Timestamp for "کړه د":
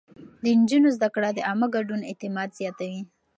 1.15-1.39